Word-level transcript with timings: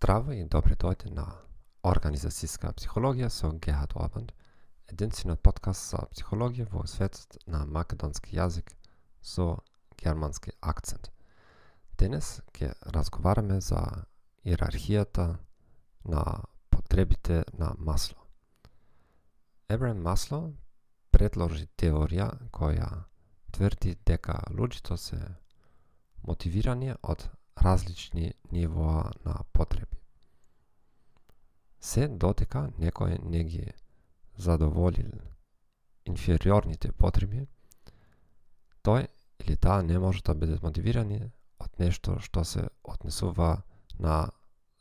Здраво 0.00 0.32
и 0.32 0.44
добре 0.48 0.78
дојде 0.80 1.10
на 1.12 1.26
Организацијска 1.84 2.70
психологија 2.72 3.26
со 3.28 3.50
Гехат 3.52 3.92
Обанд, 4.00 4.30
единствениот 4.88 5.42
подкаст 5.44 5.90
за 5.90 5.98
психологија 6.14 6.64
во 6.72 6.86
светот 6.88 7.34
на 7.44 7.66
македонски 7.68 8.32
јазик 8.32 8.70
со 9.20 9.58
германски 10.00 10.54
акцент. 10.72 11.10
Денес 12.00 12.40
ќе 12.56 12.70
разговараме 12.96 13.58
за 13.60 13.82
иерархијата 14.40 15.26
на 16.04 16.24
потребите 16.70 17.44
на 17.52 17.74
Масло. 17.76 18.24
Ебрен 19.68 20.00
Масло 20.00 20.54
предложи 21.12 21.68
теорија 21.76 22.30
која 22.56 22.88
тврди 23.52 23.98
дека 24.06 24.40
луѓето 24.48 24.96
се 24.96 25.20
мотивирани 26.24 26.96
од 27.02 27.28
различни 27.62 28.32
нивоа 28.52 29.10
на 29.24 29.34
потреби. 29.52 29.96
Се 31.80 32.08
дотека 32.08 32.70
некој 32.78 33.20
не 33.24 33.44
ги 33.44 33.66
задоволил 34.36 35.12
инфериорните 36.04 36.92
потреби, 36.92 37.46
тој 38.84 39.08
или 39.40 39.56
таа 39.56 39.82
не 39.82 39.98
може 39.98 40.22
да 40.22 40.34
биде 40.34 40.58
мотивирани 40.62 41.20
од 41.60 41.78
нешто 41.78 42.18
што 42.20 42.44
се 42.44 42.68
однесува 42.84 43.62
на 43.98 44.30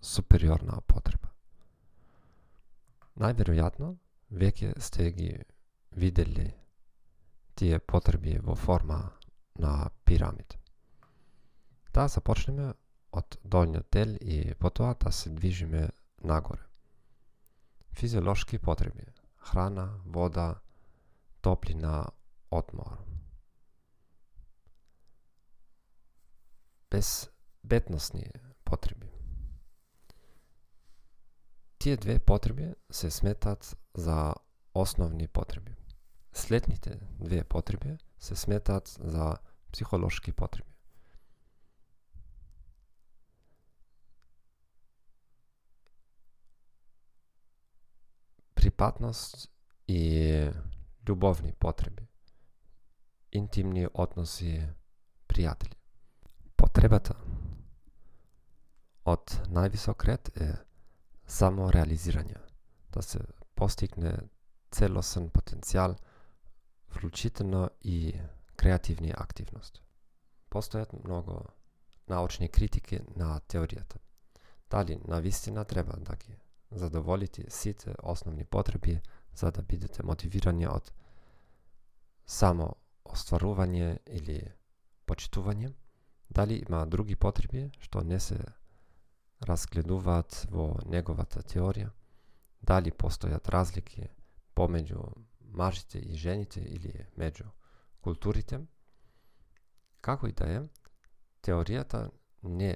супериорна 0.02 0.82
потреба. 0.88 1.32
Најверојатно, 3.20 3.96
веќе 4.32 4.80
сте 4.80 5.12
ги 5.12 5.32
видели 5.92 6.54
тие 7.56 7.80
потреби 7.80 8.38
во 8.40 8.56
форма 8.56 9.12
на 9.60 9.90
пирамид. 10.06 10.56
Да 11.94 12.08
започнеме 12.08 12.74
од 13.12 13.38
долниот 13.44 13.88
дел 13.92 14.16
и 14.22 14.54
потоа 14.60 14.94
да 14.94 15.12
се 15.12 15.30
движиме 15.30 15.90
нагоре. 16.24 16.62
Физиолошки 17.94 18.60
потреби. 18.60 19.06
Храна, 19.38 20.00
вода, 20.06 20.60
топлина, 21.42 22.08
одмор. 22.52 22.98
Без 26.92 27.30
бетносни 27.64 28.32
потреби. 28.64 29.10
Тие 31.80 31.98
две 31.98 32.20
потреби 32.20 32.74
се 32.92 33.12
сметат 33.12 33.78
за 33.96 34.34
основни 34.74 35.28
потреби. 35.28 35.76
Следните 36.34 37.00
две 37.20 37.44
потреби 37.44 37.98
се 38.20 38.36
сметат 38.36 38.98
за 39.00 39.38
психолошки 39.72 40.32
потреби. 40.32 40.69
Припатност 48.80 49.52
и 49.88 50.50
љубовни 51.06 51.52
потреби, 51.60 52.08
интимни 53.32 53.88
односи, 53.94 54.70
пријатели. 55.28 55.76
Потребата 56.56 57.18
од 59.04 59.36
највисок 59.52 60.08
ред 60.08 60.32
е 60.40 60.54
само 61.28 61.68
реализирање, 61.76 62.40
да 62.96 63.04
се 63.04 63.20
постигне 63.56 64.16
целосен 64.72 65.28
потенцијал, 65.30 65.98
вклучително 66.88 67.70
и 67.84 68.16
креативни 68.56 69.12
активност. 69.12 69.84
Постојат 70.50 70.96
многу 71.04 71.42
научни 72.08 72.48
критики 72.48 73.02
на 73.18 73.42
теоријата. 73.42 74.00
Дали 74.72 75.02
на 75.08 75.20
вистина 75.20 75.66
треба 75.66 75.98
да 76.00 76.16
ги 76.16 76.40
задоволите 76.72 77.46
сите 77.50 77.96
основни 78.04 78.46
потреби 78.46 79.02
за 79.36 79.52
да 79.52 79.62
бидете 79.62 80.04
мотивирани 80.04 80.68
од 80.68 80.92
само 82.26 82.76
остварување 83.06 83.98
или 84.06 84.40
почитување, 85.08 85.72
дали 86.30 86.60
има 86.68 86.86
други 86.86 87.16
потреби 87.16 87.70
што 87.82 88.04
не 88.04 88.20
се 88.20 88.38
разгледуваат 89.42 90.46
во 90.52 90.76
неговата 90.86 91.42
теорија, 91.42 91.90
дали 92.62 92.92
постојат 92.92 93.50
разлики 93.50 94.10
помеѓу 94.56 95.06
мажите 95.40 96.00
и 96.00 96.18
жените 96.18 96.62
или 96.62 97.08
меѓу 97.18 97.48
културите, 98.02 98.60
како 100.02 100.28
и 100.28 100.34
да 100.34 100.50
е, 100.52 100.62
теоријата 101.42 102.10
не 102.44 102.76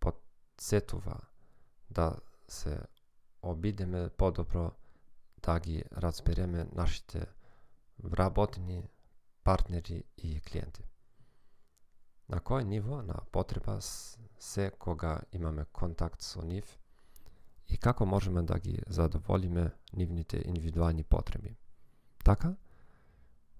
подсетува 0.00 1.16
да 1.90 2.12
се 2.52 2.80
обидеме 3.42 4.08
подобро 4.08 4.72
да 5.42 5.60
ги 5.60 5.84
разбереме 5.92 6.66
нашите 6.72 7.26
вработени 8.04 8.88
партнери 9.44 10.04
и 10.18 10.40
клиенти. 10.40 10.84
На 12.28 12.38
кој 12.38 12.62
ниво 12.64 13.02
на 13.02 13.14
потреба 13.32 13.78
се 13.80 14.70
кога 14.78 15.20
имаме 15.32 15.64
контакт 15.72 16.22
со 16.22 16.42
нив 16.42 16.78
и 17.68 17.78
како 17.78 18.06
можеме 18.06 18.42
да 18.42 18.58
ги 18.58 18.78
задоволиме 18.86 19.70
нивните 19.92 20.42
индивидуални 20.44 21.04
потреби. 21.04 21.56
Така, 22.24 22.54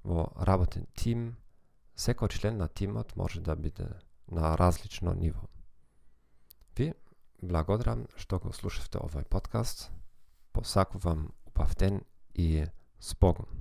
во 0.04 0.30
работен 0.46 0.86
тим, 0.94 1.36
секој 1.96 2.30
член 2.30 2.56
на 2.56 2.68
тимот 2.68 3.16
може 3.16 3.40
да 3.40 3.56
биде 3.56 3.88
на 4.30 4.58
различно 4.58 5.14
ниво. 5.14 5.46
Ви 6.76 6.94
Благодарам 7.40 8.04
што 8.20 8.38
го 8.38 8.52
слушавте 8.52 9.00
овој 9.00 9.24
подкаст. 9.24 9.88
Посакувам 10.52 11.32
убав 11.48 11.76
ден 11.76 12.02
и 12.34 12.66
спогум. 13.00 13.59